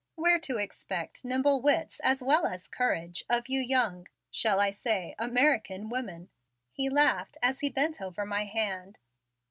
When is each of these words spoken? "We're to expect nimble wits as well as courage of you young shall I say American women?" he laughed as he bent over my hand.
"We're 0.15 0.39
to 0.39 0.57
expect 0.57 1.23
nimble 1.23 1.61
wits 1.61 1.99
as 1.99 2.23
well 2.23 2.47
as 2.47 2.67
courage 2.67 3.23
of 3.29 3.47
you 3.49 3.59
young 3.59 4.07
shall 4.31 4.59
I 4.59 4.71
say 4.71 5.13
American 5.19 5.89
women?" 5.89 6.31
he 6.71 6.89
laughed 6.89 7.37
as 7.43 7.59
he 7.59 7.69
bent 7.69 8.01
over 8.01 8.25
my 8.25 8.45
hand. 8.45 8.97